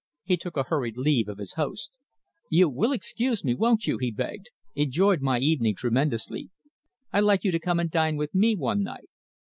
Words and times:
He 0.23 0.35
took 0.35 0.57
a 0.57 0.63
hurried 0.63 0.97
leave 0.97 1.27
of 1.29 1.37
his 1.37 1.53
host. 1.53 1.91
"You 2.49 2.69
will 2.69 2.91
excuse 2.91 3.43
me, 3.43 3.53
won't 3.53 3.85
you?" 3.85 3.99
he 3.99 4.09
begged. 4.09 4.49
"Enjoyed 4.73 5.21
my 5.21 5.37
evening 5.37 5.75
tremendously. 5.75 6.49
I'd 7.13 7.19
like 7.19 7.43
you 7.43 7.51
to 7.51 7.59
come 7.59 7.79
and 7.79 7.91
dine 7.91 8.15
with 8.17 8.33
me 8.33 8.55
one 8.55 8.81
night." 8.81 9.09